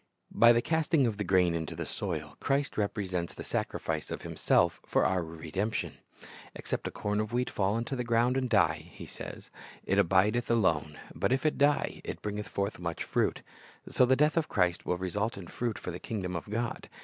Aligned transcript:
By 0.31 0.51
the 0.51 0.63
casting 0.63 1.05
of 1.05 1.17
the 1.17 1.23
grain 1.23 1.53
into 1.53 1.75
the 1.75 1.85
soil, 1.85 2.35
Christ 2.39 2.73
repre 2.73 3.07
sents 3.07 3.35
the 3.35 3.43
sacrifice 3.43 4.09
of 4.09 4.23
Himself 4.23 4.81
for 4.83 5.05
our 5.05 5.23
redemption. 5.23 5.99
"Except 6.55 6.87
a 6.87 6.91
corn 6.91 7.19
of 7.19 7.31
wheat 7.33 7.51
fall 7.51 7.77
into 7.77 7.95
the 7.95 8.03
ground 8.03 8.35
and 8.35 8.49
die," 8.49 8.89
He 8.93 9.05
says, 9.05 9.51
"it 9.85 9.99
abideth 9.99 10.49
alone; 10.49 10.97
but 11.13 11.31
if 11.31 11.45
it 11.45 11.59
die, 11.59 12.01
it 12.03 12.19
bringeth 12.23 12.47
forth 12.47 12.79
much 12.79 13.03
fruit. 13.03 13.43
"^ 13.89 13.93
So 13.93 14.07
the 14.07 14.15
death 14.15 14.37
of 14.37 14.49
Christ 14.49 14.87
will 14.87 14.97
result 14.97 15.37
in 15.37 15.45
fruit 15.45 15.77
for 15.77 15.91
the 15.91 15.99
kingdom 15.99 16.35
of 16.35 16.49
God. 16.49 16.89